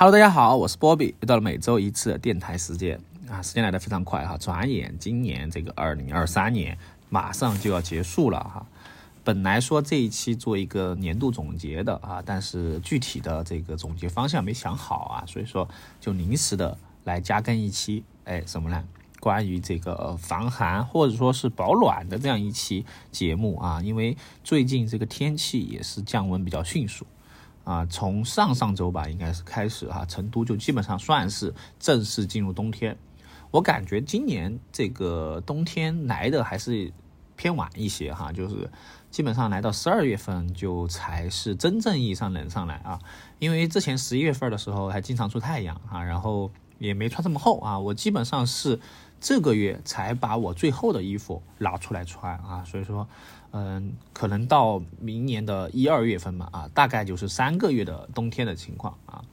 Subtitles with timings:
[0.00, 6.78] Hello，大家好，我是波比，又到了每周一次的电台时间啊，时间来的非常快哈，转眼今年这个二零二三年
[7.10, 8.66] 马上就要结束了哈。
[9.22, 15.68] 本来说这一期做一个年度总结的啊，但是具体的这个总结方向没想好啊，所以说
[16.00, 18.82] 就临时的来加更一期，哎，什么呢？
[19.20, 27.06] 关于这个防寒或者说是保暖的这样一期节目啊，因为最近这个天气也是降温比较迅速。
[27.64, 32.96] 啊，从上上周吧，应该是开始哈，成都就基本上算是正式进入冬天。
[33.50, 36.92] 我感觉今年这个冬天来的还是
[37.36, 38.70] 偏晚一些哈，就是
[39.10, 42.98] 基本上来到十二月份就才是真正意义上冷上来啊。
[43.38, 48.80] 因为之前十一月份的时候还经常出太阳啊，然后也没穿这么厚啊，我基本上是
[49.20, 53.06] 这个月才把我最厚的衣服拿出来穿啊，所以说。
[53.52, 59.24] 嗯，可能到明年的一二月份嘛，啊，大概就是三个月的冬天的情况啊。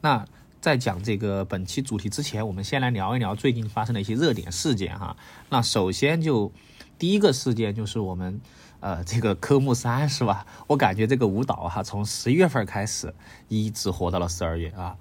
[0.00, 0.26] 那
[0.60, 5.16] 在讲这个本期主题之前，我们先来聊一聊最近发生的一些热点事件哈。
[5.50, 6.50] 那首先就
[6.98, 8.40] 第一个事件就是我们
[8.80, 10.44] 呃这个科目三 是吧？
[10.66, 13.14] 我感觉这个舞蹈哈，从十一月份开始
[13.46, 14.96] 一直火到了十二月啊，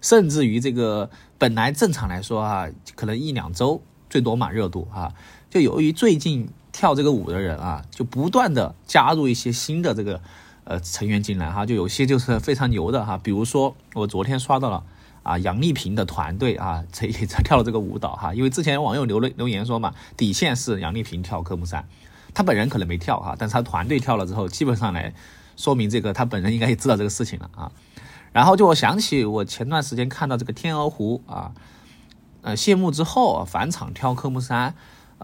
[0.00, 5.14] 甚至于这个本来正常来说啊，可能一两周最多嘛热度啊，
[5.50, 6.48] 就由于最近。
[6.74, 10.20] 跳这个舞的人啊，就不断的加入一些新的这个
[10.64, 14.82] 呃成员进来哈，就有些就是非常牛的哈，比如说我昨天刷到了
[15.22, 21.88] 啊杨丽萍的团队啊， 这也在跳了这个舞蹈哈，因为之前网友留了留言说嘛，底线是杨丽萍跳科目三，
[22.34, 25.14] 他本人可能没跳哈，但是他团队跳了之后，基本上来
[25.56, 27.70] 说明这个他本人应该也知道这个事情了啊。
[28.32, 31.52] 然后就我想起我前段时间看到这个天鹅湖啊，
[32.42, 34.74] 呃谢幕之后返场跳科目三。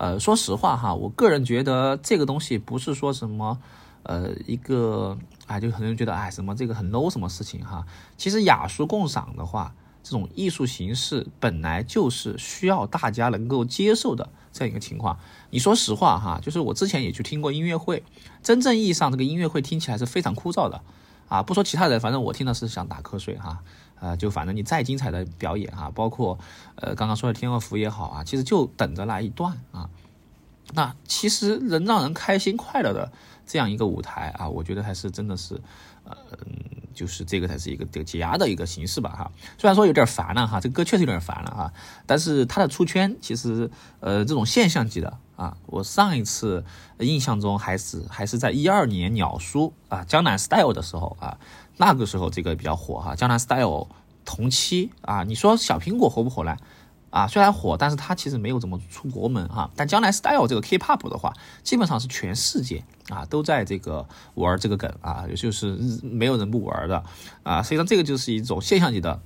[0.00, 3.58] 呃，说实话哈，我个人觉得这个东西不是说什么，
[4.02, 7.84] 呃，一个啊，就很多人觉得哎，什么这个很 low 什么事情哈。
[8.16, 15.18] 其实雅俗共赏的话，这种艺术形式本来就是需要大家能够接受的这样一个情况。
[15.50, 18.02] 你说实话哈，就是我之前也去听过音乐会，
[18.42, 20.80] 真正意义上这个音乐会听起来是非常枯燥的
[21.28, 21.42] 啊。
[21.42, 23.58] 不说其他人，反正我听的是想打瞌睡哈。
[24.00, 26.38] 啊，就反正你再精彩的表演啊，包括
[26.77, 29.88] 呃刚刚说的天鹅湖也好啊，其实就等着那一段啊。
[30.72, 33.11] 那其实能让人开心快乐的
[33.44, 35.61] 这样一个舞台啊，我觉得还是真的是，
[36.05, 36.15] 呃，
[36.94, 39.33] 就是这个才是一个这个解压的一个形式吧哈。
[39.59, 41.72] 虽然说有点烦了哈，这歌确实有点烦了哈，
[42.06, 43.69] 但是它的出圈其实
[43.99, 46.65] 呃这种现象级的啊，我上一次
[47.00, 51.37] 印象中还是还是在一二年鸟叔啊江南 style 的时候啊。
[51.80, 53.88] 那个时候这个比较火哈，江南 style
[54.26, 56.54] 同期啊，你说小苹果火不火呢？
[57.08, 59.70] 啊，虽然火，但是它其实没有怎么出国门哈。
[59.74, 61.32] 但江南 style 这个 K-pop 的话，
[61.62, 67.02] 基本上是全世界啊都在这个玩这个梗啊，也就是没有人不玩的
[67.42, 67.62] 啊。
[67.62, 69.19] 实际上这个就是一种现象级的。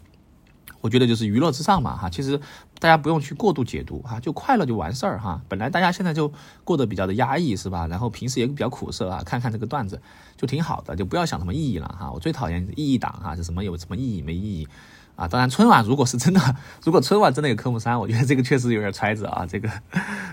[0.81, 2.41] 我觉得就是娱乐至上嘛哈，其实
[2.85, 5.41] 大家不用去过度解读哈，就快乐就完事儿哈。
[5.49, 6.31] 本来大家现在就
[6.65, 7.87] 过得比较的压抑是吧？
[7.87, 9.99] 然后平时也比较苦涩啊，看看这个段子
[10.37, 12.13] 就挺好的，就不要想什么意义了哈。
[12.13, 14.69] 我最讨厌意义党哈，就什么有什么意义没意义
[15.17, 15.27] 啊？
[15.27, 19.47] 当然春晚如果是真的， 如果春晚真的有科目三，我觉得这个确实有点揣子啊。
[19.47, 19.71] 这个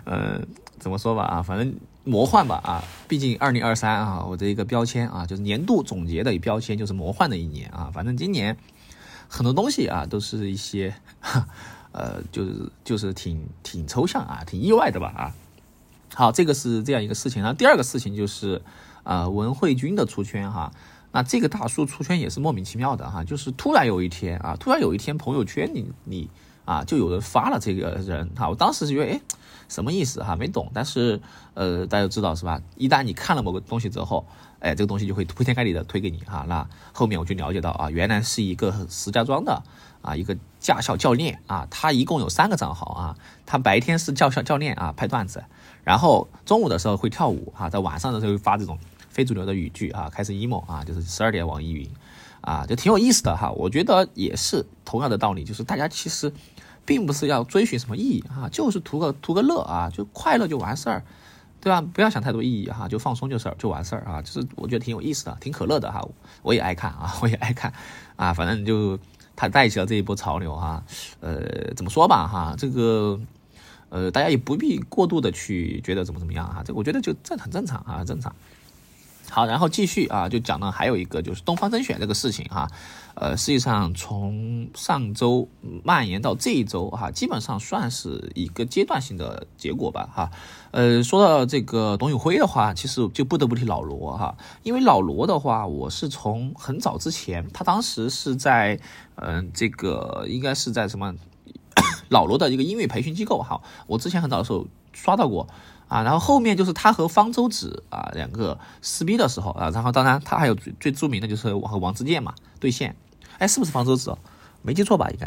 [0.03, 0.41] 呃
[0.77, 1.73] 怎么说吧啊，反正
[2.03, 7.89] 魔幻吧啊，毕竟二零二三啊，我的一个标签啊，就是年度总结的一标签就是魔幻的一年啊。
[7.93, 8.57] 反正今年。
[9.33, 10.93] 很多东西啊，都是一些，
[11.91, 15.33] 呃，就是就是挺挺抽象啊，挺意外的吧啊。
[16.13, 17.41] 好，这个是这样一个事情。
[17.41, 18.61] 然后第二个事情就是，
[19.03, 20.71] 啊，文慧君的出圈哈。
[21.13, 26.29] 那这个大叔出圈也是莫名其妙的哈，就是突然有一天啊，突然有一天朋友圈里里
[26.63, 28.49] 啊，就有人发了这个人哈。
[28.49, 29.21] 我当时是觉得，哎，
[29.67, 30.35] 什么意思哈？
[30.35, 30.69] 没懂。
[30.73, 31.19] 但是
[31.53, 32.61] 呃，大家都知道是吧？
[32.75, 34.25] 一旦你看了某个东西之后。
[34.61, 36.45] 哎，这个东西就会铺天盖地的推给你哈。
[36.47, 39.63] 那后面我就了解到啊，原来是一个石家庄的
[40.03, 43.17] 啊一个驾校教练啊，他一共有三个账号啊。
[43.47, 45.43] 他白天是驾校教练啊，拍段子，
[45.83, 48.77] 然后中午的时候会跳舞哈，在晚上的时候发这种
[49.09, 51.89] 非主流的语句啊，开始 emo 啊，就是十二点网易云
[52.41, 53.49] 啊，就挺有意思的哈。
[53.53, 56.31] 我觉得也是同样的道理，就是大家其实
[56.85, 61.03] 并不是要追寻什么意义啊，就是图个图个乐啊，就快乐就完事儿。
[61.63, 61.79] 对吧？
[61.79, 64.19] 不要想太多意义哈，就放松就是就完事儿啊。
[64.19, 66.03] 就是我觉得挺有意思的，挺可乐的哈。
[66.41, 67.71] 我也爱看啊， 我也爱看
[68.15, 68.33] 啊。
[68.33, 68.97] 反正就
[69.35, 70.83] 他带起了这一波潮流哈。
[71.19, 73.19] 呃，怎么说吧哈，这个
[73.89, 76.63] 呃，大家也不必过度的去觉得怎么怎么样哈。
[76.65, 78.35] 这我觉得就这很正常啊，正常。
[79.29, 82.67] 好，然后继续啊，就讲到，还有一个就是东方甄选这个事情哈，
[83.15, 85.47] 呃，实际上从上周
[85.83, 90.31] 蔓延到这一周哈，基本上算是一个阶段性的结果吧哈。
[90.71, 98.79] 呃，说到这个董宇辉的话，其实就不得不提老罗哈，因为老罗的话，我是从很早之前，他当时是在
[99.15, 101.13] 嗯，这个应该是在什么
[102.09, 105.47] 老罗的一个音乐培训机构哈，我之前很早的时候刷到过。
[105.87, 112.95] 啊，然后后面就是他和方舟子啊两个撕逼的时候啊，然后当然他还有最最著名的就是我和王自健嘛对线，
[113.41, 114.15] 哎，是不是方舟子？
[114.61, 115.09] 没记错吧？
[115.09, 115.25] 应该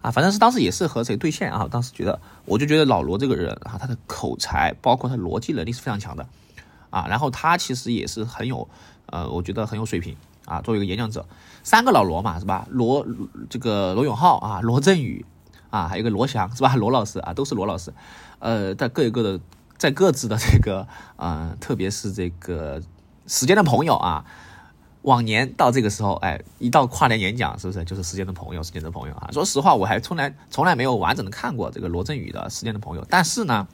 [0.00, 1.68] 啊，反正是当时也是和谁对线啊？
[1.70, 6.26] 当时觉得，我就觉得老罗这个人啊，他的口才包括他逻辑能力是非常强的
[6.88, 8.66] 啊，然后他其实也是很有
[9.06, 11.26] 呃，我觉得很有水平啊，作为一个演讲者，
[11.62, 12.66] 三个老罗嘛是吧？
[12.70, 13.06] 罗
[13.50, 15.26] 这个罗永浩啊，罗振宇
[15.68, 16.74] 啊，还有一个罗翔是吧？
[16.76, 17.92] 罗老师啊，都是罗老师，
[18.38, 19.38] 呃，在各有各的。
[19.76, 20.86] 在各自的这个，
[21.16, 22.80] 呃，特别是这个
[23.26, 24.24] 时间的朋友啊，
[25.04, 28.62] 往年到这个时候，哎，一到跨年演讲，是不是就是时间的朋友？
[28.62, 33.06] 时间的朋友啊，说实话，我还从来从来没有完整的看过这个罗振宇的时间的朋友。
[33.08, 33.68] 但是呢，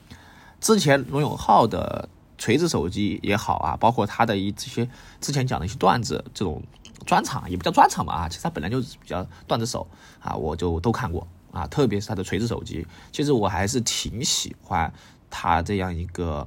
[0.59, 2.07] 之前罗永浩的
[2.37, 4.87] 锤子手机也好啊，包括他的一这些
[5.19, 6.61] 之前讲的一些段子，这种
[7.05, 9.87] 专场也不叫专场嘛啊，其实他本来就比较段子手
[10.19, 14.93] 啊，我就都看过啊，特别是他的锤子手机，其实我还是挺喜欢。
[15.33, 16.45] 他这样一个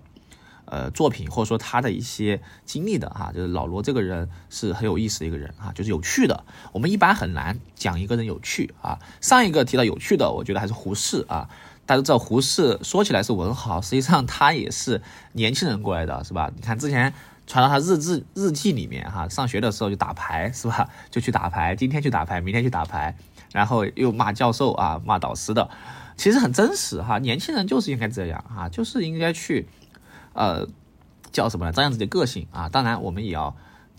[0.66, 6.44] 呃作品，或者说他的一些经历的哈，就是老罗这个人是很有意思的一个人啊，就是有趣的。
[6.72, 8.99] 我们一般很难讲一个人有趣啊。
[9.20, 11.49] 上一个提到有趣的，我觉得还是胡适啊。
[11.87, 15.02] 大家都知道胡适说起来是文豪，实际上他也是
[15.32, 16.50] 年轻人过来的，是吧？
[16.56, 17.12] 你看之前
[17.46, 20.88] 传到他日志日记里面哈，上学的时候就打牌，是吧？
[21.10, 23.14] 就去打牌，今天去打牌，明天去打牌，
[23.52, 25.69] 然后又骂教授啊，骂导师的。
[26.17, 29.69] 其实很真实哈，年轻人就是应该这样啊，就是应该去，
[30.34, 30.69] 呃，
[31.32, 31.72] 叫什么呢？
[31.72, 32.69] 张扬自己的个性啊。
[32.69, 33.56] 当然，我们也要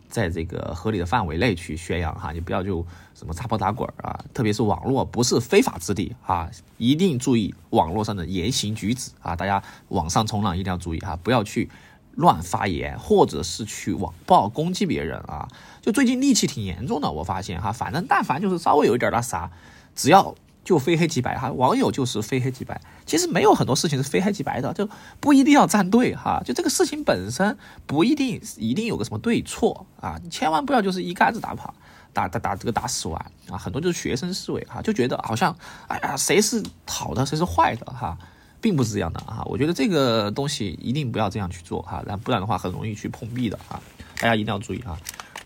[0.07, 4.23] 在这个合理的范围内去宣扬哈，你不要就什么撒泼打滚啊。
[4.33, 9.35] 特别是网络不是非法之地啊，一定注意网络上的言行举止啊。
[9.35, 11.69] 大家网上冲浪一定要注意哈，不要去
[12.15, 15.47] 乱发言，或者是去网暴攻击别人啊。
[15.81, 19.49] 就最近戾气挺严重的，我发现哈，反正但凡就是稍微有一点那啥，
[19.95, 20.35] 只要。
[20.65, 22.81] 就非黑即白哈，网友就是非黑即白。
[23.06, 24.89] 其实没有很多事情是非黑即白的，就
[25.19, 26.41] 不一定要站队哈。
[26.44, 31.73] 就这个事情本身不一定一定有个什么对错啊，你千万不要就是一竿子打跑，
[32.12, 33.56] 打打打这个打死完啊。
[33.57, 35.56] 很多就是学生思维哈，就觉得好像
[35.88, 38.18] 哎呀谁是好的谁是坏的哈，
[38.59, 39.44] 并不是这样的哈。
[39.45, 43.79] 我觉得这个东西一定不要这样去做哈，然不然的话很容易去碰壁的啊。
[44.19, 44.97] 大家一定要注意啊。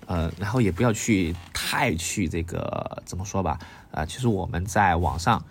[0.05, 3.59] 呃，然后也不要去太去这个怎么说吧，
[3.91, 5.43] 啊，其实我们在网上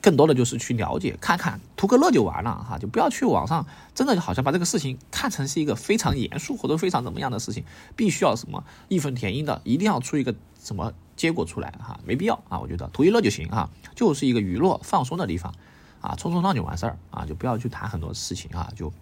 [0.00, 3.64] 更多的就是去了解、看看、图个乐就完了哈，就不要去网上
[3.94, 7.64] 真的好像把这个事情看成是一个非常严肃或者非常怎么样的事情，
[7.94, 15.54] 必须要什么义愤填膺的，一定要出一个什么结果出来哈，没必要啊，我觉得图一乐就行哈，就是一个娱乐放松的地方
[16.00, 18.92] 啊，冲冲浪就完事儿啊，就不要去谈很多事情啊，就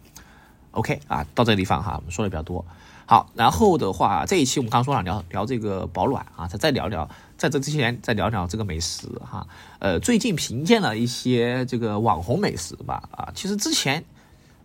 [0.72, 2.64] OK 啊，到这个地方哈，我们说的比较多。
[3.10, 9.44] 好，然后的话，这一期我们刚说了聊聊这个保暖啊，再再聊聊，在这之前再聊聊这个美食哈。
[9.80, 14.04] 呃，最近评鉴了一些这个网红美食吧啊，其实之前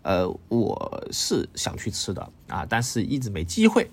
[0.03, 3.89] 呃我是想去吃的啊，但是一直没机会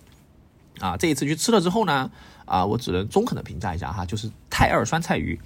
[0.81, 0.99] 啊。
[0.99, 2.11] 这一次去吃了之后呢
[2.45, 5.41] 啊，我只能中肯的评价一下哈，就是泰二酸菜鱼。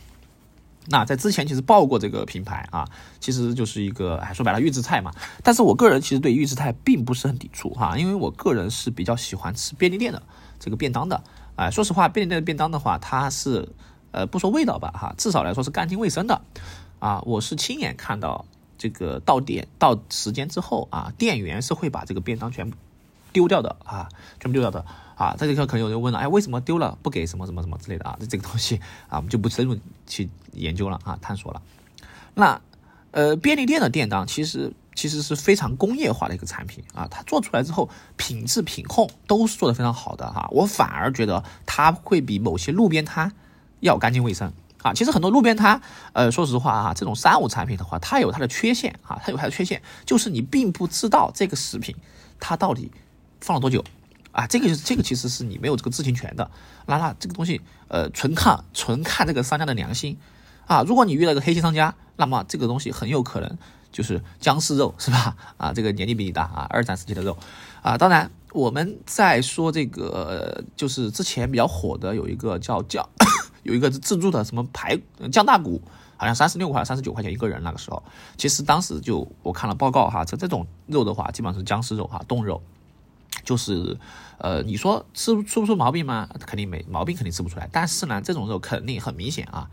[0.88, 2.88] 那在之前其实报过这个品牌啊，
[3.20, 5.12] 其实就是一个哎说白了预制菜嘛。
[5.42, 10.22] 但是我个人其实对预制菜并不是很抵触哈，因为我个人是比较喜欢吃便利店的
[10.58, 11.22] 这个便当的。
[11.56, 13.68] 哎，说实话，便利店的便当的话，它是
[14.12, 16.40] 呃不说味道吧哈，至少来说是干净卫生的
[16.98, 17.20] 啊。
[17.26, 18.44] 我是亲眼看到
[18.78, 22.76] 这个到点到时间之后啊，店员是会把这个便当全部
[23.36, 24.08] 丢掉的啊，
[24.40, 24.82] 全部丢掉的。
[25.14, 28.16] 啊，在这个可能有人问了，哎，为什么丢了不给什么什么什么之类的啊？
[28.18, 28.76] 这这个东西
[29.08, 29.76] 啊，我们就不深入
[30.06, 31.60] 去研究了啊，探索了。
[32.34, 32.58] 那
[33.10, 40.48] 呃，便利店的便当其实其实是非常工业化的一个产品啊，它做出来之后品质品控都是做得非常好的哈。
[40.50, 43.32] 我反而觉得它会比某些路边摊
[43.80, 44.50] 要干净卫生
[44.82, 44.92] 啊。
[44.92, 45.80] 其实很多路边摊，
[46.12, 51.96] 呃，说实话啊，这种三无产品的话，它有它的缺陷啊，它有它的缺陷，就是你并不知道这个食品
[52.38, 52.92] 它到底
[53.46, 53.84] 放了多久。
[54.32, 56.50] 啊，这个就是这个，其实是你没有这个知情权的。
[56.84, 60.18] 那那这个东西，呃，纯看纯看这个商家的良心
[60.66, 60.82] 啊。
[60.82, 63.56] 如果你遇到一个黑心商家，那么这个东西很有可能
[63.90, 65.34] 就是僵尸肉，是吧？
[65.56, 67.38] 啊，这个年纪比你大啊，二战时期的肉
[67.80, 67.96] 啊。
[67.96, 73.08] 当然，我们在说这个，就是之前比较火的有一个叫叫
[73.62, 75.00] 有一个自助的什么排
[75.32, 75.80] 酱大骨，
[76.18, 77.62] 好像三十六块、三十九块钱一个人。
[77.62, 78.02] 那个时候，
[78.36, 82.60] 其实当时就我看了报告哈，这这种肉的话，基本上是僵尸肉哈，冻肉。
[83.46, 83.96] 就是，
[84.38, 86.28] 呃，你说吃出不出毛病吗？
[86.40, 87.66] 肯定没毛病，肯定吃不出来。
[87.72, 89.70] 但是呢，这种肉肯定很明显啊，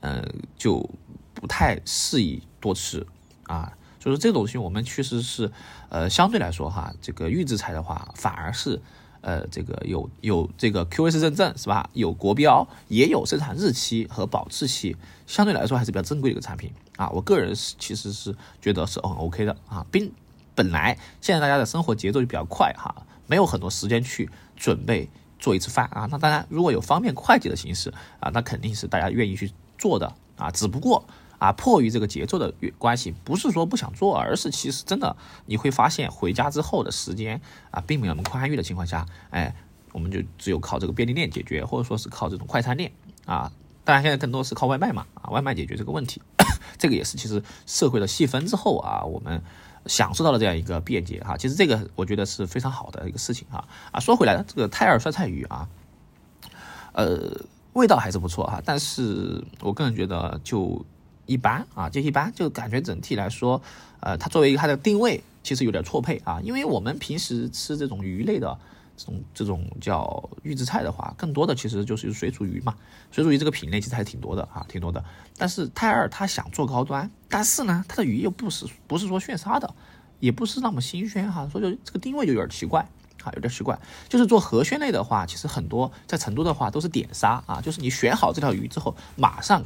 [0.00, 0.24] 呃，
[0.56, 0.88] 就
[1.34, 3.04] 不太适宜多吃
[3.42, 3.72] 啊。
[4.00, 5.50] 所以说这个东西我们确实是，
[5.88, 8.80] 呃，相对来说哈，这个预制菜的话，反而是，
[9.20, 11.90] 呃，这个有有这个 QS 认证是吧？
[11.94, 14.96] 有国标，也有生产日期和保质期，
[15.26, 17.10] 相对来说还是比较正规的一个产品啊。
[17.10, 18.32] 我个人是其实是
[18.62, 20.12] 觉得是很 OK 的啊，并
[20.58, 23.06] 本来现在大家的生活节奏就比较快哈。
[23.28, 30.50] 没有很多时间去准备做一次饭啊，那当然如果有方便快捷的形式啊，那肯定是大家愿意去做的啊。
[30.50, 31.04] 只不过
[31.38, 35.14] 啊，迫于这个节奏的关系，不是说不想做，而是其实真的
[35.46, 39.54] 你会发现回家之后的时间啊，并没有那么宽裕的情况下，哎，
[39.92, 42.90] 我们就只有靠这个便利店解决，或者说是靠这种快餐店
[43.26, 43.52] 啊。
[43.84, 46.20] 当然现在更多是靠外卖嘛，外卖解决这个问题，
[46.78, 49.42] 这个也是其实社会的细分之后啊，我们。
[49.86, 53.98] 享受到了这样一个便捷哈，其实这个我觉得是非常好的一个事情哈啊。
[53.98, 55.66] 说回来，这个泰尔酸菜鱼啊，
[56.92, 57.40] 呃，
[57.72, 60.84] 味道还是不错哈，但是我个人觉得就
[61.24, 63.62] 一般啊，就一般，就感觉整体来说，
[64.00, 68.58] 呃，它作为一个它的定位其实有点错配啊，因为我们平时吃这种鱼类的。
[68.98, 72.74] 这种这种叫预制菜的话，更多的其实就是水煮鱼嘛。
[73.12, 75.02] 水煮鱼这个品类其实还挺多的啊，挺多的。
[75.36, 79.72] 但是泰二他想做高端，但是呢，他的鱼又不是不是说炫杀的，
[80.18, 82.80] 也不是那么新鲜哈，所以就这个定位就有点奇怪
[83.22, 83.78] 啊，有点奇怪。
[84.08, 89.62] 就是做河鲜类的话，其实很多在成都的话都是点杀啊，就是你选好这条鱼之后，马上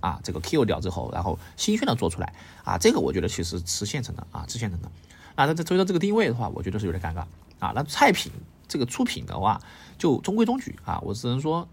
[0.00, 4.90] 啊这个 kill 掉之后，然后新鲜的做出来啊，这个我觉得其实吃现成的啊，吃现成的。
[5.36, 7.24] 那这所以说这个定位的话，我觉得是有点尴尬
[7.58, 7.72] 啊。
[7.74, 8.30] 那菜品。
[8.74, 9.60] 这个出品的话
[9.96, 11.68] 就中规中矩啊，我只能说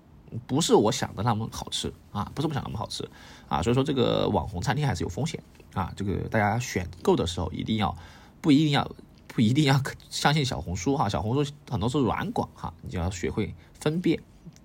[0.45, 3.09] 不是我想的那么好吃啊，不是我想那么好吃
[3.49, 5.41] 啊，所以说这个网红餐厅还是有风险
[5.73, 7.97] 啊，这个大家选购的时候一定要
[8.39, 8.87] 不一定要
[9.25, 9.81] 不一定要
[10.11, 14.21] 相信小红书哈，小红书很多是软广哈，你就要学会分辨，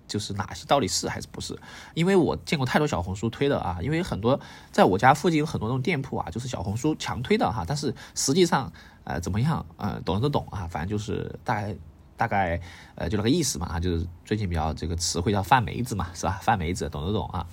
[0.07, 1.57] 就是哪些到底是还是不是，
[1.95, 4.39] 因为我见过太多小红书推的啊，因为很多
[4.71, 8.71] 在我家附近有很多那种店铺啊，就是小红书强推的哈，但是实际上
[9.05, 11.75] 呃怎么样呃懂的都懂啊，反正就是大概。
[12.17, 12.59] 大概
[12.95, 16.39] 呃就那个意思嘛啊，就是最近比较这个词汇叫饭梅子嘛，是吧？
[16.41, 17.45] 饭梅子懂得懂啊，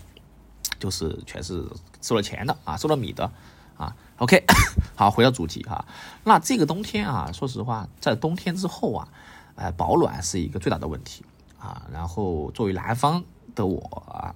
[0.81, 1.65] 就是全是
[2.01, 3.31] 收了钱的啊，收了米的
[3.77, 3.95] 啊。
[4.17, 4.43] OK，
[4.97, 5.85] 好，回到主题哈。
[6.25, 9.09] 那这个冬天啊，说实话，在冬天之后啊，
[9.57, 11.25] 呃，保暖是一个最大的问题
[11.61, 11.87] 啊。
[11.93, 13.23] 然后作为南方
[13.55, 14.35] 的我啊，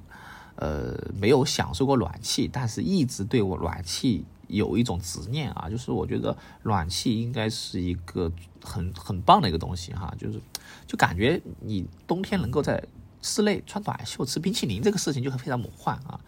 [0.56, 4.26] 呃，没有享受过暖气，但是一直对我暖气。
[4.48, 8.30] 有一种执念啊，就是我觉得暖气应该是一个
[8.62, 10.40] 很很棒的一个东西哈，就是
[10.86, 12.82] 就感觉你冬天能够在
[13.22, 16.18] 室内穿短袖吃冰淇淋这个事情就很非常魔幻啊，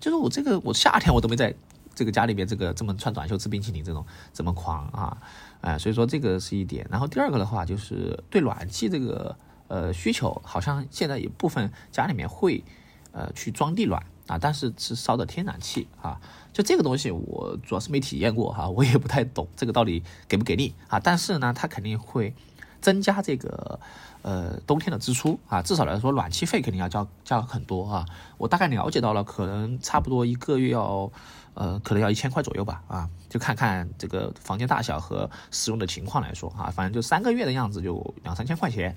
[0.00, 1.54] 就是我这个我夏天我都没在
[1.94, 5.20] 这个家里面这个这么穿短袖吃冰淇淋这种这么狂啊，
[5.60, 6.86] 哎，所以说这个是一点。
[6.90, 12.64] 然后第二个的话就是对暖气这个呃需求，好像现在有部分家里面会
[13.12, 14.02] 呃去装地暖。
[14.28, 16.20] 啊，但是是烧的天然气啊，
[16.52, 21.00] 就这个东西我主要是没体验过哈，我也不太懂这个到底给不给力啊。
[21.00, 22.32] 但是呢，它肯定会
[22.80, 23.80] 增加这个
[24.22, 28.06] 呃冬天的支出啊，至少来说暖气费肯定要交交很多啊。
[28.36, 31.10] 我大概了解到了，可能差不多一个月要
[31.54, 38.96] 呃可能要一千块左右吧啊，就看看这个房间大小和使用的情况来说啊，反正就三个月的样子就两三千块钱，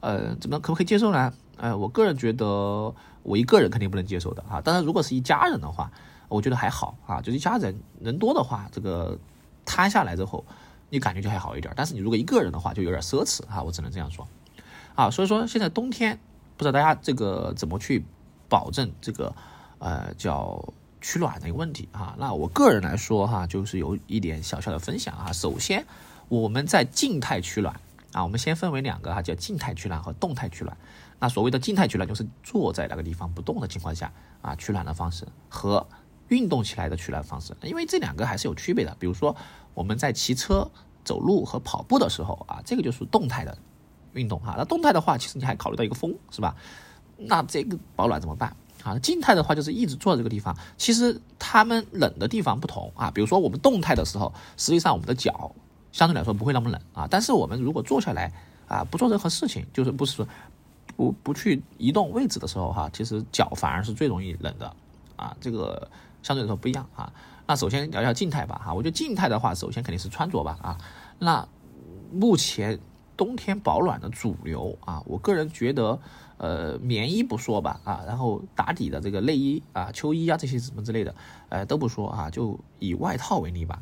[0.00, 1.32] 呃，怎么可不可以接受呢？
[1.56, 2.94] 呃，我个人觉得。
[3.22, 5.92] 我一个人肯定不能接受的啊，当然如果是一家人的话，
[6.26, 9.18] 我觉得还好啊，就是一家人人多的话，这个
[9.66, 10.42] 摊下来之后，
[10.88, 11.70] 你感觉就还好一点。
[11.76, 14.26] 但是你如果一个人的话，就有点奢侈啊，我只能这样说
[14.94, 15.10] 啊。
[15.10, 16.18] 所以说现在冬天，
[16.56, 18.02] 不知道大家这个怎么去
[18.48, 19.34] 保证这个
[19.80, 22.16] 呃叫取暖的一个问题啊。
[22.18, 25.30] 那我个人来说哈，就是有一点小小的分享啊。
[25.30, 25.84] 首先
[26.30, 27.78] 我们在静态取暖
[28.12, 30.76] 啊，我们先分为两个哈，叫静态取暖和动态取暖。
[31.18, 34.12] 那所谓的静态取暖，就是坐在那个地方不动的情况下
[34.42, 35.86] 啊取暖的方式，和
[36.28, 38.96] 运动起来的取暖方式，因为这两个还是有区别的。
[38.98, 39.36] 比如说
[39.74, 40.70] 我们在骑车、
[41.04, 43.56] 走路和跑步的时候啊，这个就是动态的
[44.14, 44.54] 运动哈。
[44.56, 46.56] 那动态的话，其实你还考虑到一个风，是吧？
[47.16, 48.98] 那这个保暖怎么办啊？
[48.98, 53.10] 静态的话就是一直坐在这个地方，其实他们冷的地方不同啊。
[53.10, 55.54] 比如说我们动态的时候，实际上我们的脚
[55.92, 57.06] 相对来说不会那么冷啊。
[57.10, 58.32] 但是我们如果坐下来
[58.68, 60.26] 啊，不做任何事情，就是不是说。
[60.96, 64.70] 不不去移动位置的时候哈，其实脚反而是最容易冷的
[65.16, 65.88] 啊，这个
[66.22, 67.10] 相对来说不一样啊。
[67.46, 70.76] 那首先聊一下静态吧哈，我觉得静态的话，首先肯定是穿着吧啊。
[71.18, 71.48] 那
[72.12, 72.78] 目前
[73.16, 75.98] 冬天保暖的主流啊，我个人觉得，
[76.36, 81.14] 呃，棉衣不说吧啊，然后打底的这个内衣啊、秋衣啊这些什么之类的，
[81.48, 83.80] 呃，都不说啊，就以外套为例吧。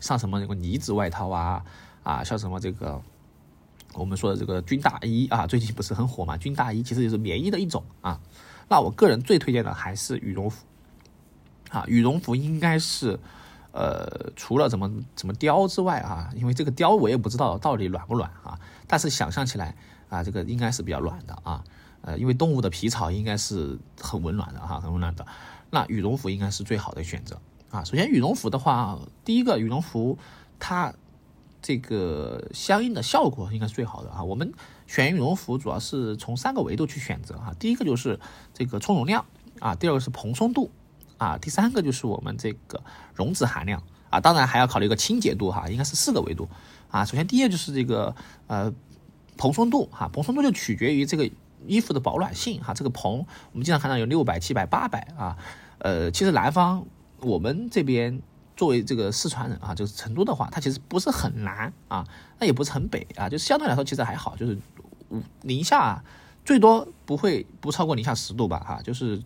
[0.00, 1.64] 像什么那个呢子外套啊
[2.02, 3.00] 啊，像什么这个。
[3.94, 6.36] 我们说的这个军大衣啊，最近不是很火嘛？
[6.36, 8.20] 军大衣其实也是棉衣的一种啊。
[8.68, 10.66] 那我个人最推荐的还是羽绒服
[11.70, 13.18] 啊，羽绒服应该是
[13.72, 19.74] 呃，除了怎么怎么貂之外啊，因为这个貂我也不知道到底软不软啊，但是想象起来
[20.10, 21.64] 啊，这个应该是比较软的啊。
[22.02, 25.26] 呃，因为动物的皮草应该是很温暖的哈，很温暖的。
[25.70, 27.40] 那羽绒服应该是最好的选择
[27.70, 27.84] 啊。
[27.84, 30.18] 首先，羽绒服的话，第一个羽绒服
[30.58, 30.94] 它。
[31.60, 34.22] 这个相应的效果应该是最好的啊。
[34.22, 34.54] 我们
[34.86, 37.52] 选羽绒服主要是从三个维度去选择哈。
[37.58, 38.18] 第一个就是
[38.54, 39.26] 这个充绒量
[39.58, 40.70] 啊，第二个是蓬松度
[41.18, 42.80] 啊，第三个就是我们这个
[43.12, 44.20] 绒质含量啊。
[44.20, 46.48] 当然还要考虑一个清洁度哈，应该是四个维度
[46.92, 47.04] 啊。
[47.04, 48.14] 首先第一个就是这个
[48.46, 48.72] 呃
[49.36, 51.28] 蓬松度哈，蓬松度就取决于这个
[51.66, 52.72] 衣服的保暖性哈。
[52.72, 55.36] 这个蓬我们经常看到有六百、七百、八百啊。
[55.78, 56.86] 呃，其实南方
[57.20, 58.20] 我们这边。
[58.56, 62.04] 作为这个四川人啊，就是成都的话，它其实不是很南啊，
[62.40, 64.58] 那也不是很北啊，就相对来说其实还好，就是
[65.10, 66.02] 五零下
[66.44, 69.22] 最多不会不超过零下十度吧，哈，就是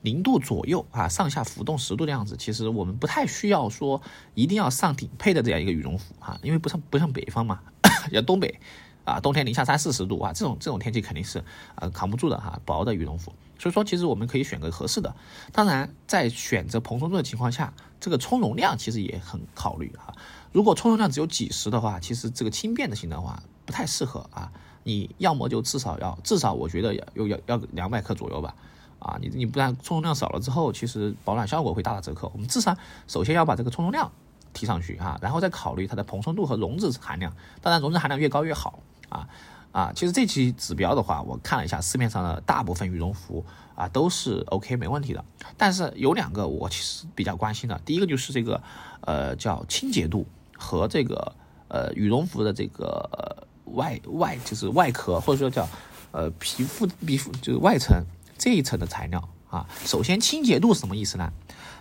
[0.00, 2.34] 零度左右啊，上下浮动十度的样子。
[2.38, 4.00] 其实我们不太需要说
[4.32, 7.60] 一定要上顶配的这样一个羽绒服啊，因为不像不像北方嘛，
[8.10, 8.58] 像东北
[9.04, 11.44] 啊，冬天零下三四十度啊，这种这种天气肯定是
[11.74, 13.34] 呃扛不住的哈，薄的羽绒服。
[13.58, 15.14] 所以说，其实我们可以选个合适的。
[15.52, 20.14] 当然，在选择蓬松度的情况下，这个充绒量其实也很考虑哈。
[20.52, 24.52] 如果充绒量只有几十的话，其实这个轻便的型的话不太适合啊。
[24.84, 28.54] 你要么就至少要至少，我觉得要要要两百克左右吧。
[28.98, 32.30] 啊，你你不然充绒量少了之后，其实保暖效果会大打折扣。
[32.34, 34.10] 我们至少首先要把这个充绒量
[34.52, 37.32] 提上去哈，然后再考虑它的蓬松度和绒质含量。
[37.60, 39.28] 当然，绒质含量越高越好啊。
[39.76, 45.22] 啊，其实这期指标的话，我看了一下市面上的大部分羽绒服啊，都是 OK 没问题的。
[45.58, 48.62] 但是有两个我其实比较关心的，第一个就是这个
[49.02, 51.30] 呃叫清洁度和这个
[51.68, 55.68] 呃羽绒服的这个外外就是外壳或者说叫
[56.10, 58.02] 呃皮肤皮肤就是外层
[58.38, 59.68] 这一层的材料啊。
[59.84, 61.30] 首先清洁度是什么意思呢？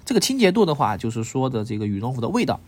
[0.04, 2.60] 这个清洁度的话，就是说的这个羽绒服的味道。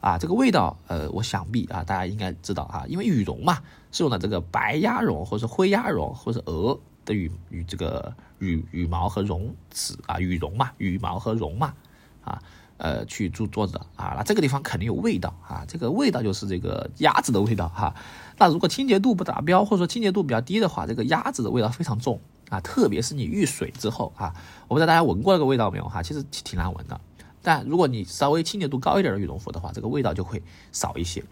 [0.00, 3.58] 啊，这个味道，呃，我想必啊，大家应该知道啊，因为羽绒嘛，
[3.92, 11.74] 是用的这个白鸭绒或者灰鸭绒或者鹅的羽羽这个羽羽毛和绒子啊，羽绒嘛，羽毛和绒嘛，
[12.22, 12.42] 啊，
[12.76, 17.94] 呃，去做做的啊，那这个地方肯定有味道啊，这个味道就是这个鸭子的味道哈。
[18.38, 24.34] 那如果清洁度不达标或者说清洁度比较低的话，这个鸭子的味道非常重啊，特别是你遇水之后啊，
[24.68, 27.00] 我不知道大家闻过那个味道没有哈，其实挺难闻的。
[27.42, 31.24] 但如果你稍微清洁度高一点的羽绒服的话，这个味道就会少一些。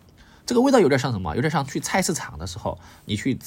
[0.49, 1.37] 这个味道有点像什么？
[1.37, 3.39] 有点像去菜市场的时候，你去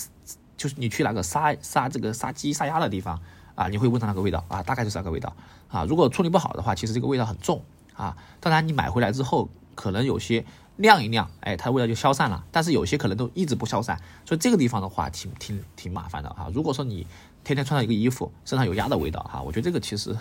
[0.55, 3.19] 就是你去那个杀杀这个杀鸡杀鸭的地方
[3.55, 5.35] 啊，你会闻到那个味道啊，大概就是那个味道
[5.67, 5.83] 啊。
[5.83, 7.63] 如果处理不好的话，其实这个味道很重
[7.95, 8.15] 啊。
[8.39, 12.45] 当然你买回来之后，可能有些晾一晾，哎，它的味道就消散了。
[12.51, 16.51] 但是有些可能都一直不消散，所以这个地方的话挺挺挺麻烦的哈。
[16.53, 17.07] 如果说你
[17.43, 20.15] 天天穿上一个衣服，身上有鸭的味道哈，我觉得这个其实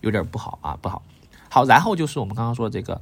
[0.00, 1.02] 有点不好啊，不好。
[1.50, 2.94] 好，然后就是我们刚刚说的这个，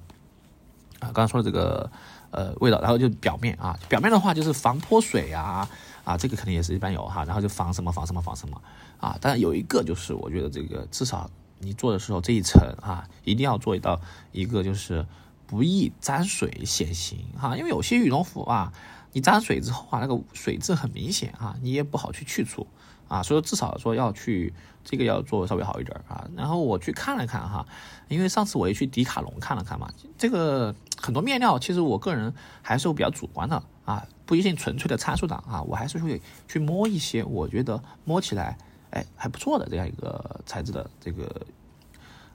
[0.98, 1.88] 啊，刚刚说的这个，
[2.32, 5.68] 呃，味道，然后就表面啊，表面的话就是防泼水啊，
[6.02, 8.60] 啊，这个肯定也是一般有哈，然后就防什么防什么防什么
[8.98, 14.00] 啊，但是有一个就是我觉得这个至少你做的时候这一层啊，一定要做到
[14.32, 15.06] 一个就是
[15.46, 18.72] 不易沾水显形哈，因为有些羽绒服啊，
[19.12, 22.66] 你沾水之后啊，那个水渍很明显啊，你也不好去去除。
[23.12, 26.26] 啊，所以至少说要去这个要做稍微好一点啊。
[26.34, 27.66] 然后我去看了看哈，
[28.08, 38.56] 因为上次我也去迪卡侬看了看嘛，这个很多面料其实我个人还是比较主观的啊，不一定纯粹的参数党啊，我还是会去摸一些我觉得摸起来
[38.88, 41.46] 哎还不错的这样一个材质的这个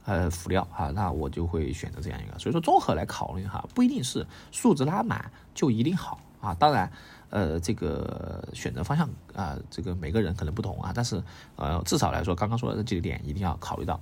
[0.05, 2.37] 呃辅料啊，那我就会选择这样一个。
[2.37, 6.91] 所以说综合来考虑哈，不一定是数值拉满就一定好啊，当然。
[7.29, 11.21] 呃，这个选择方向啊，这个每个人可能不同啊，但是
[11.55, 13.99] 呃，至少来说，刚刚说的这几个点一定要考虑到。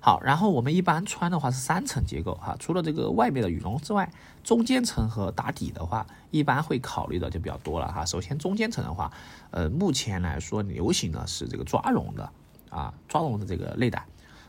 [0.00, 4.10] 好，然后我们一般穿的话是三层结构哈，除了这个外面的羽绒之外，
[4.42, 8.04] 中间层和打底的话，一般会考虑的就比较多了哈。
[8.04, 9.12] 首先中间层的话，
[9.52, 12.28] 呃，目前来说流行的是这个抓绒的
[12.68, 14.04] 啊，抓绒的这个内胆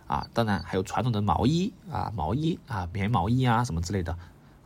[0.07, 4.17] 啊，当然还有传统的毛衣啊，毛衣啊，棉毛衣啊什么之类的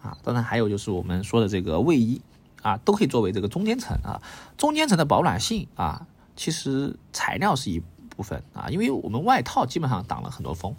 [0.01, 2.21] 啊，当然还有就是我们说的这个卫衣。
[2.61, 4.21] 啊，都可以作为这个中间层啊，
[4.57, 10.75] 中间层的保暖性啊，其实材料是一部分啊，因为我们外套基本上挡了很多风，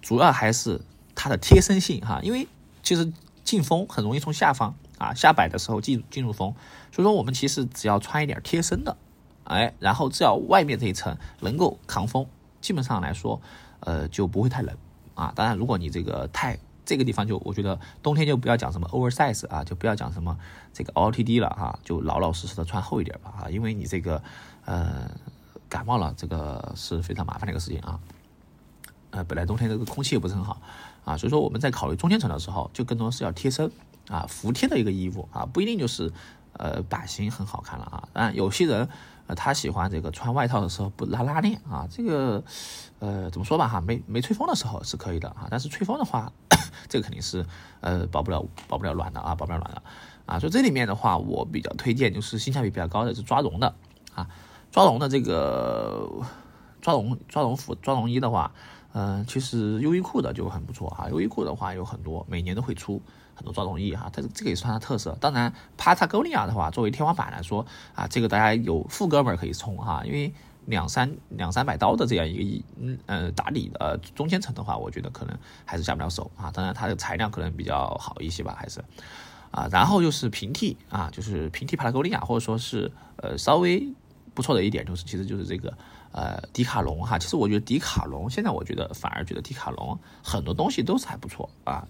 [0.00, 0.80] 主要还是
[1.14, 2.46] 它的贴身性哈，因为
[2.82, 3.12] 其实
[3.44, 6.54] 进风很容易从下方啊下摆的时候进进入风，
[6.92, 8.96] 所以说我们其实只要穿一点贴身的，
[9.44, 12.26] 哎，然后只要外面这一层能够抗风，
[12.60, 13.40] 基本上来说，
[13.80, 14.76] 呃就不会太冷
[15.14, 15.32] 啊。
[15.34, 20.38] 当然，如果你这个太这个地方就我觉得冬天就不要讲什么 oversize 啊，就不要讲什么
[20.72, 24.22] 这个 LTD 了哈，就老老实实的穿厚一点吧啊，因为你这个
[24.64, 25.10] 呃
[25.68, 27.98] 感冒了，这个是非常麻烦的一个事情啊。
[29.10, 30.60] 呃，本来冬天这个空气也不是很好
[31.04, 33.70] 啊，所以说我们在考虑中间层的时候，就更多是要贴身
[34.08, 36.12] 啊，服帖的一个衣服啊，不一定就是
[36.52, 38.08] 呃版型很好看了啊。
[38.12, 38.88] 当然有些人
[39.26, 42.42] 呃他喜欢这个穿外套的时候不拉拉链啊，这个
[42.98, 46.32] 呃怎么说吧哈，没没吹风的时候是可以的啊，但是吹风的话。
[46.88, 47.44] 这个肯定是，
[47.80, 49.82] 呃，保不了保不了暖的啊，保不了暖的
[50.26, 50.38] 啊。
[50.38, 53.74] 所以这里面的话，我比较推荐就是性价比比较高的，是抓绒的
[54.14, 54.28] 啊。
[54.70, 56.10] 抓绒的这个
[56.82, 58.52] 抓绒抓绒服抓绒衣的话，
[58.92, 61.08] 嗯，其实优衣库的就很不错啊。
[61.08, 63.00] 优衣库的话有很多，每年都会出
[63.36, 65.16] 很多抓绒衣哈，它这个也算它特色。
[65.20, 70.34] 当然，帕塔哥利亚的话，作为天花板来说啊，这个大家有副哥们可以冲哈，因为。
[70.66, 76.50] 两三两三百刀的这样一个一嗯呃打底的中间层的话，我觉得可能还是下不了手啊。
[76.50, 78.84] 当然它的材料可能比较好一些吧，还是
[79.52, 79.68] 啊。
[79.70, 83.94] 然后就是平替啊，就是平替帕拉沟利亚，或者说是呃稍微
[84.34, 85.72] 不错的一点就是，其实就是这个
[86.10, 87.16] 呃迪卡侬哈。
[87.16, 91.86] 其实我觉得迪卡侬现在我觉得反而觉得迪卡侬很多东西都是还不错啊。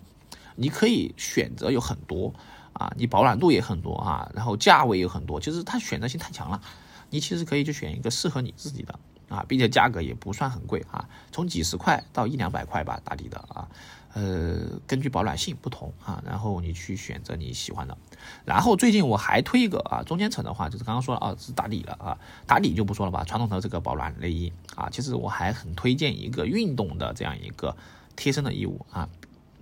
[0.56, 2.34] 你可以选择有很多
[2.72, 6.60] 啊，你保暖度也很多啊，然后价位也很多，其实它选择性太强了。
[7.08, 13.68] 你其实可以就选一个适合你自己的啊，并且价格也不算很贵啊，从几十块到一两百块吧，打底的啊，
[14.12, 17.96] 呃，根据保暖性不同啊，然后你去选择你喜欢的。
[18.44, 27.76] 然后最近我还推一个啊，中间层的话就是刚刚说了啊，是打底了啊，打底就不说了吧，传统的这个保暖内衣啊，其实我还很推荐一个运动的这样一个
[28.16, 29.08] 贴身的衣物啊，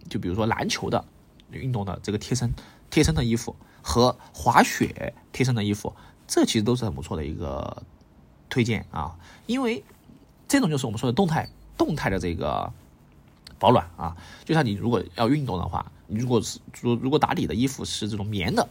[0.09, 1.05] 就比如说篮球的
[1.51, 2.53] 运动的这个贴身
[2.91, 5.95] 贴身的衣服和滑雪贴身的衣服。
[6.27, 7.83] 这其实都是很不错的一个
[8.49, 9.15] 推荐啊，
[9.45, 9.85] 因为
[10.49, 12.73] 这种就是我们说的动态动态的这个
[13.59, 18.67] 保暖啊，就像你如果要运动的话，你如果是如如果打底的衣服是这种棉的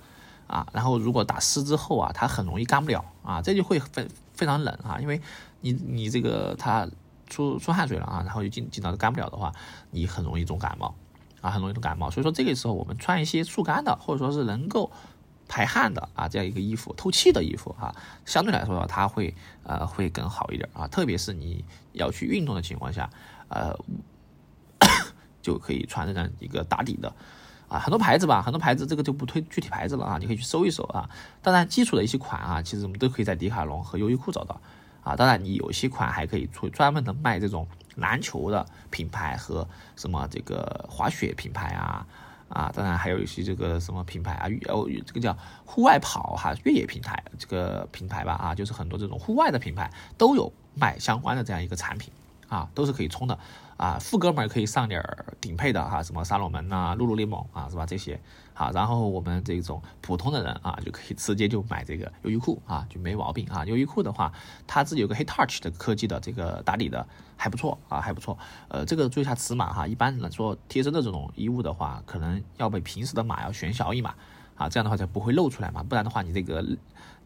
[0.48, 5.22] 啊，然后如果打湿之后啊，它很容易干不了啊，这就会非非常冷啊，因为
[5.62, 6.90] 你你这个它
[7.28, 9.54] 出出汗水了啊，然后就经经常干不了的话，
[9.92, 10.96] 你很容易重感冒
[11.44, 14.92] 啊，很容易都感冒，所以说这个时候我们穿一些速干的，或者说是能够。
[15.46, 17.94] 排汗的啊，这样一个衣服，透气的衣服啊，
[18.26, 23.08] 相对来说它会呃会更好一点啊，特别是你要去运动的情况下，
[23.50, 23.78] 呃，
[25.44, 27.14] 就可以穿这样一个打底的
[27.68, 31.08] 啊，很多牌子吧，很多牌子这个就不推具体牌子了啊，你可以去搜一搜啊。
[31.42, 34.60] 当然基础的一些款啊，其实我们都可以在迪卡侬和优衣库找到
[35.04, 35.16] 啊。
[35.16, 42.06] 当然你有些款还可以出专门的卖这种篮球的品牌和什么这个滑雪品牌啊。
[42.50, 52.14] 啊，当然还有一些这个什么品牌啊，哦，这个叫户外跑哈，越野平台这个品牌吧，啊，就是很多这种户外的品牌都有卖相关的这样一个产品。
[52.50, 53.40] 啊，都是可以冲的
[53.78, 55.02] 啊，副哥们可以上点
[55.42, 57.84] 顶配的哈，什么沙罗门呐、露露联盟啊，是吧？
[57.84, 58.22] 这些
[58.54, 63.66] 好，然后我们这种普通的人啊，就可以直接就买这个优衣库啊，就没毛病啊。
[63.66, 64.32] 优衣库的话，
[64.68, 68.38] 它自己有个 Hey Touch 的科技的这个打底的还不错啊，还不错。
[68.68, 74.14] 呃，这个注意下尺码哈，一般来说贴身的这种衣物的话，可能要比平时的码要选小一码
[74.56, 76.64] 啊，这样的话才不会露出来嘛，不然的话你这个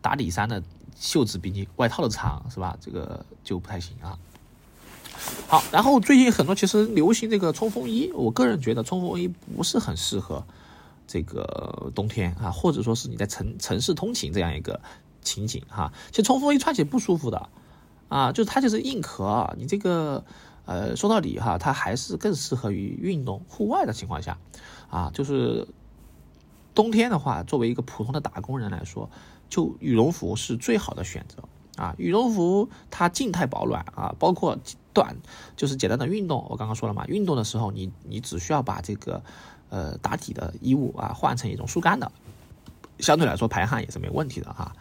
[0.01, 0.63] 打底衫的
[0.95, 2.77] 袖子比你外套的长是吧？
[2.79, 4.17] 这个就不太行啊。
[5.47, 10.45] 好，然后最近很多其实流行这个冲锋衣，我个人觉得冲锋衣不是很适合
[11.07, 14.79] 这个冬天啊，或者说是你在城城市通勤这样一个
[15.21, 15.91] 情景哈。
[16.11, 17.49] 其实冲锋衣穿起来不舒服的
[18.09, 20.23] 啊，就是它就是硬壳，你这个
[20.65, 24.37] 呃说到底哈，它还是更适合于运动户外的情况下
[24.89, 25.09] 啊。
[25.13, 25.67] 就是
[26.75, 29.09] 冬天的话，作为一个普通的打工人来说，
[29.49, 31.43] 就羽绒服是最好的选择。
[31.77, 34.57] 啊，羽绒服它静态保暖啊，包括
[34.93, 35.15] 短
[35.55, 36.43] 就是简单的运动。
[36.49, 39.23] 我刚刚说了嘛，运动的时候你你只需要把这个
[39.69, 42.11] 呃打底的衣物啊换成一种速干的，
[42.99, 44.75] 相对来说排汗也是没问题的哈。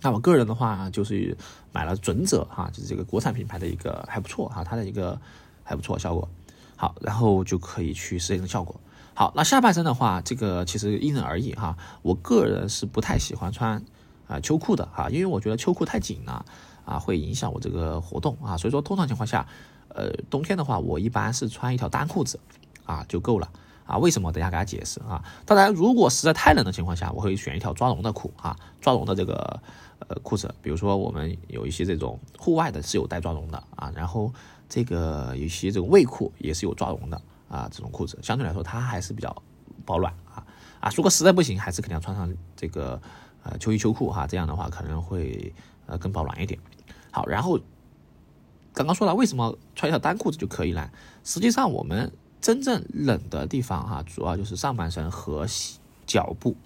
[0.00, 1.36] 那我个人的话就是
[1.72, 5.20] 买了准者哈，就是这个国产品牌的一个还不错哈，它的一个
[5.64, 6.28] 还不错效果。
[6.76, 8.80] 好，然后就可以去实现效果。
[9.14, 11.76] 好，那下半身的话，这个其实因人而异哈。
[12.02, 13.84] 我个人是不太喜欢穿。
[14.28, 16.44] 啊，秋裤的哈，因为我觉得秋裤太紧了，
[16.84, 19.48] 啊，会影响我这个活动啊，所以说通常情况下，
[19.88, 22.38] 呃，冬天的话，我一般是穿一条单裤子，
[22.84, 23.50] 啊就够了，
[23.88, 24.30] 啊，为什么？
[24.30, 25.24] 等下给大家解释啊。
[25.44, 29.60] 当然，如果实在太冷的情况下，我会选一条抓绒的裤啊，抓绒的这个
[30.06, 34.32] 呃裤子，比如说我们有一些这种户外的是有带抓绒的啊，然后
[34.68, 39.34] 这个有些这种卫裤也是有抓绒的啊，这种裤子相对来说它还是比较
[39.86, 40.44] 保暖啊
[40.78, 43.00] 啊，如果实在不行，还是肯定要穿上这个。
[43.44, 45.54] 呃，秋衣秋裤哈，这样的话可能会
[45.86, 46.58] 呃更保暖一点。
[47.10, 47.58] 好，然后
[48.74, 50.90] 刚刚说了，为什么穿一条单裤子就可以呢？
[51.22, 55.46] 实际上我们真正冷的地方哈，主要就是上半身和
[56.06, 56.56] 脚部，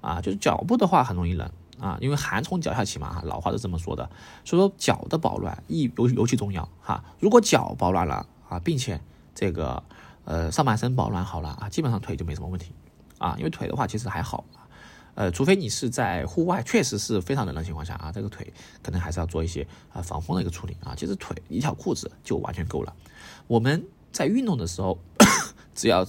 [0.00, 4.08] 啊，就是脚部的话很容易冷啊，因为寒从脚下起嘛哈，老话是这么说的。
[4.44, 7.04] 所以说脚的保暖亦尤尤其重要哈。
[7.20, 9.00] 如果脚保暖了啊，并且
[9.34, 9.82] 这个
[10.24, 12.72] 呃上半身保暖好了啊，基本上腿就没什么问题
[13.18, 14.44] 啊，因为腿的话其实还好，
[15.14, 20.94] 呃，除非你是在户外确实是非常冷的情况下啊，这个腿可能还是要做一些啊防风的一个处理啊。
[20.96, 22.94] 其实腿一条裤子就完全够了。
[23.46, 24.98] 我们在运动的时候，
[25.74, 26.06] 只要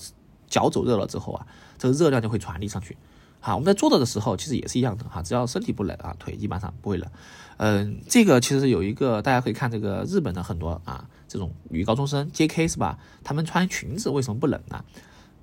[0.47, 1.45] 脚走热了之后啊，
[1.77, 2.95] 这个热量就会传递上去。
[3.41, 7.09] 好，我们在坐着的时候其实也是一样的哈，只要身体不冷啊，腿基本上不会冷。
[7.57, 12.67] 嗯，这个其实有一个大家可以看这个日本的很多啊这种女高中生 J.K.
[12.67, 12.97] 是吧？
[13.23, 14.85] 她们穿裙子为什么不冷呢？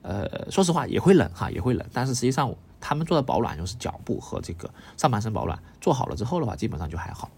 [0.02, 7.30] 呃，说实话也会冷哈，也会冷，但是实际上她们做的保暖就是脚部和这个上半身保暖，做好了之后的话，基本上就还好。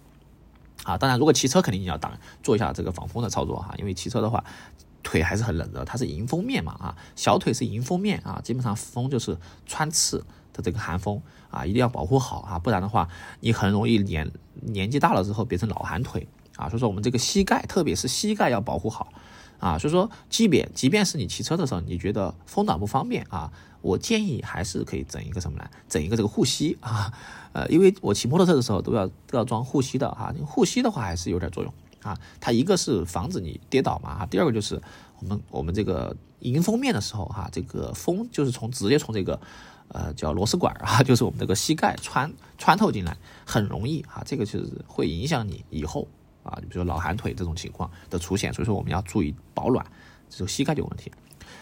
[0.82, 4.42] 啊，当然，如果骑车肯定你要挡做一下这个防风的操作哈，因为骑车的话，
[5.04, 10.18] 腿还是很冷的，它是迎风面嘛啊，小腿是迎风面啊，基本上风就是穿刺
[10.52, 14.28] 的这个寒风啊，一定要保护好啊，不然的话，你很容易年
[14.62, 19.12] 年纪大了之后变成老寒腿啊，所以说我们这个膝盖，特别是膝盖要保护好
[19.60, 23.52] 啊，所以说即便即便是你骑车的时候，你觉得风挡不方便啊。
[23.84, 25.68] 我建议还是可以整一个什么呢？
[25.90, 27.12] 整一个这个护膝啊，
[27.52, 30.34] 呃，因为我骑摩托车的时候都要都要装护膝的哈。
[30.46, 31.70] 护膝的话还是有点作用
[32.04, 32.16] 啊。
[32.40, 34.80] 它一个是防止你跌倒嘛哈，第二个就是
[35.18, 39.40] 我们我们这个迎风面的时候哈，这个风就是从直接从这个
[39.88, 46.06] 呃叫螺丝管啊， 就是我们这个膝盖穿穿透进来，很容易啊，这个就是会影响你以后
[46.44, 49.84] 啊，比如说老寒腿这种情况的出现，所以说我们要注意保暖，
[50.30, 51.10] 这个膝盖有问题。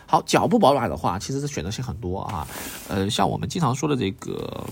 [0.06, 2.46] 好，脚部保暖的话，其实是选择性很多啊。
[2.88, 4.66] 呃，像我们经常说的这个，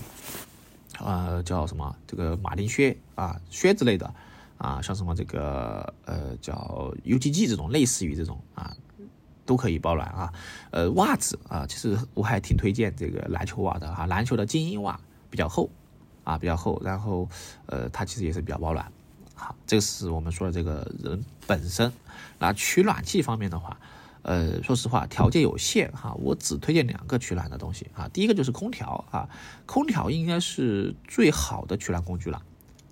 [0.99, 1.95] 呃，叫什么？
[2.05, 4.13] 这个马丁靴啊，靴之类的
[4.61, 8.71] 啊，像什么这个呃叫 UGG 这种，类似于这种啊，
[9.43, 10.31] 都可以保暖啊。
[10.69, 14.99] 呃，袜子啊，其实我还挺推荐这个篮球袜的哈，篮球的精英袜
[15.31, 15.67] 比较厚
[16.23, 17.27] 啊，比较厚，然后
[17.65, 18.91] 呃，它其实也是比较保暖。
[19.33, 21.91] 好，这个是我们说的这个人本身。
[22.37, 23.75] 那取暖器方面的话。
[24.23, 28.07] 呃，说实话，条件有限哈，我只推荐两个取暖的东西啊。
[28.09, 29.27] 第一个就是空调啊，
[29.65, 32.39] 空调应该是最好的取暖工具了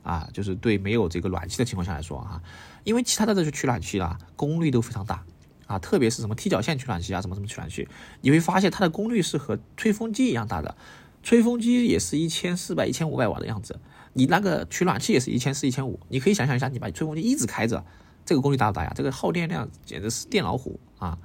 [0.09, 2.41] 啊，就是对没有这个暖气的情况下来说哈，
[2.83, 5.23] 因为其他的这些取暖器啊，功率都非常大
[5.67, 7.87] 啊，特别是什么踢脚线取暖器啊，什么什么取暖器，
[8.21, 10.75] 你会发现它的功率是和吹风机一样大的，
[11.21, 13.79] 吹风机也是一千四百、一千五百瓦的样子，
[14.13, 17.85] 你那个取暖器也是一千四、一千五，你可以想象一下，你把吹风机一直开着。
[18.25, 18.91] 这个功率大不大呀？
[18.95, 21.17] 这个耗电量简直是电老虎啊！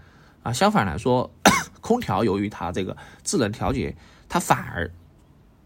[0.42, 1.30] 啊，相反来说，
[1.82, 3.94] 空调由于它这个智能调节，
[4.26, 4.90] 它反而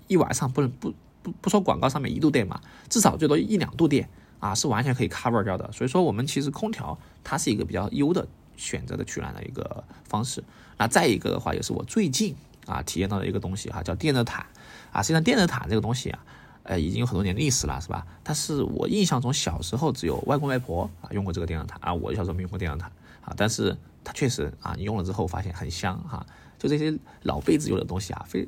[0.09, 0.93] 一晚上不能不
[1.41, 4.09] 不说广告上面一度电嘛，至少最多一两度电
[4.41, 5.71] 啊，是完全可以 cover 掉的。
[5.73, 10.43] 所以说，我们其实空调它是一个比较优的选择的取暖的一个方式。
[10.77, 12.35] 那再一个的话，也是我最近
[12.67, 14.47] 啊体验到的一个东西哈，叫电热毯
[14.93, 15.03] 啊。
[15.03, 16.19] 实际上，电热毯这个东西啊。
[16.65, 18.07] 呃，已经有很多年历史了，是吧？
[18.23, 22.93] 但是我印象中小时候只有外公外婆啊用过这个电热毯啊，我小时候没用过电热毯
[23.25, 23.33] 啊。
[23.39, 26.27] 但是它确实啊，你用了之后发现很香哈。
[26.59, 28.47] 就这些老辈子用的东西啊，非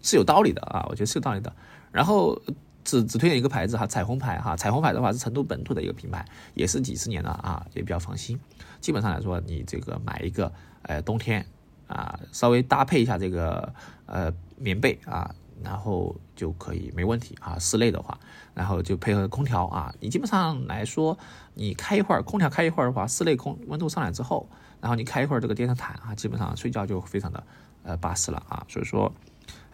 [0.00, 1.52] 是有道理的啊，我觉得是有道理的。
[1.92, 2.40] 然后
[2.84, 6.24] 只只推荐一个牌子哈，彩虹牌哈，彩虹牌的话是成都本土的一个品牌，
[6.54, 8.38] 也是几十年了啊，也比较放心。
[8.80, 11.44] 基本上来说，你这个买一个，呃，冬天
[11.86, 13.72] 啊，稍微搭配一下这个
[14.06, 15.34] 呃棉被啊。
[15.60, 18.16] 然后就可以没问题啊，室内的话，
[18.54, 21.18] 然后就配合空调啊，你基本上来说，
[21.54, 24.48] 你开一会儿空调开一会儿的话，室内空温度上来之后，
[24.80, 27.42] 然后你开一会儿这个电热毯啊，基本上睡觉就非常的
[27.82, 29.12] 呃巴适了啊，所以说，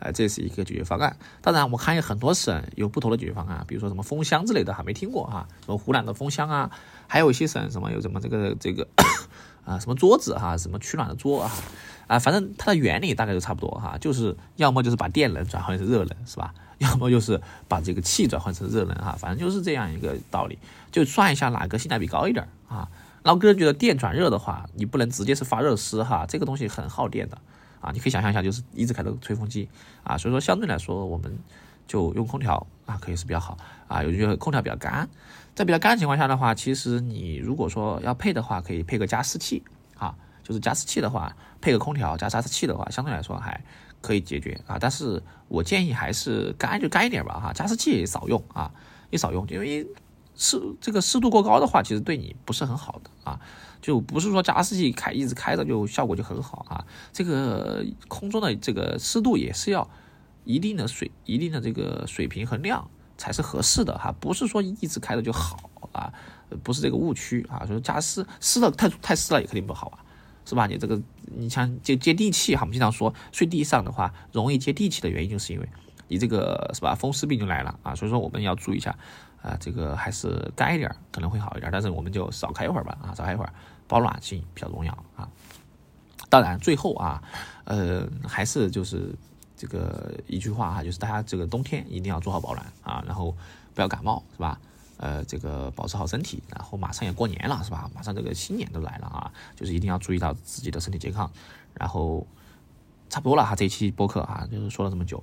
[0.04, 1.16] 呃这是一个解决方案。
[1.42, 6.70] 当然我看有很多省有不同的解决方案，比如说什么风箱之类的还没听过哈，什么湖南的风箱啊，
[7.08, 8.86] 还有一些省什么有什么这个这个。
[9.64, 11.50] 啊，什么桌子哈，什么取暖的桌啊，
[12.06, 16.52] 啊，反正它的原理大概都差不多哈，就是要么就是把电能转换成热能是吧？
[16.76, 20.58] 要么就是把这个气转换成热能哈，反正就是这样一个道理。
[20.92, 22.90] 就算一下哪个性价比高一点啊。
[23.22, 27.38] 那我个人觉得电转热的话，你不能直接是发热丝哈，这个东西很耗电的
[27.84, 27.90] 啊。
[27.92, 29.68] 你可以想象一下，就是一直开着吹风机
[30.02, 31.38] 啊，所以说相对来说，我们
[31.86, 34.02] 就用空调啊，可以是比较好啊。
[34.02, 35.08] 有人觉得空调比较干。
[35.54, 39.62] 在比较干的情况下的话，其实你如果说要配的话，可以配个加湿器
[39.96, 43.62] 啊，就是加湿器的话，配个空调加加湿器的话，相对来说还
[44.00, 44.78] 可以解决啊。
[44.80, 48.68] 但是我建议还是干就干一点吧哈，加湿器也少用啊，
[49.10, 49.86] 也少用，因为
[50.34, 53.38] 湿这个湿度过高的话，其实对你不是很好的啊。
[53.84, 59.86] 就不是说加湿器开一直开着就效果就很好啊，这个空中的这个湿度也是要
[60.44, 62.88] 一定的水一定的这个水平和量。
[63.16, 66.12] 才是合适的哈，不是说一直开着就好啊，
[66.64, 67.64] 不是这个误区啊。
[67.64, 70.02] 说加湿湿的太太湿了也肯定不好啊，
[70.44, 70.66] 是吧？
[70.66, 75.68] 你这个你像接接地气哈，我们经常说睡地上的话容易接地气的原因，就是因为
[76.08, 78.98] 你这个是吧风湿病就来了啊，所以说我们要注意一下
[79.40, 83.52] 啊，这个还是干一点可能会好一点，但是我们就少开一会儿吧啊，少开一会儿，
[83.86, 85.28] 保暖性比较重要啊。
[86.28, 87.22] 当然最后啊，
[87.64, 89.14] 呃，还是就是
[89.56, 93.36] 这个一句话哈，就是大家这个冬天一定要做好保暖啊，然后
[93.74, 94.58] 不要感冒是吧？
[94.96, 97.90] 呃，这个保持好身体，然后马上也过年了，是吧？
[97.94, 101.30] 马上这个新年都来了啊，就是一定要注意到自己的身体健康。
[101.74, 102.24] 然后
[103.10, 105.22] 差不多了哈，这一期播客哈，就是说了这么久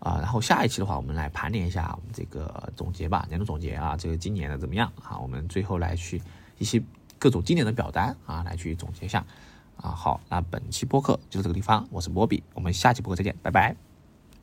[0.00, 0.18] 啊。
[0.18, 5.16] 然后下一期的话，我们来盘点一下我们这个总结吧，年度总结啊，这个今年的怎么样啊？
[5.18, 6.20] 我们最后来去
[6.58, 6.82] 一些
[7.22, 9.24] 各种经典的表单啊，来去总结一下
[9.76, 9.90] 啊。
[9.90, 13.91] 好，那本期播客就是这个地方，我是波比，我们下期播客再见，拜拜。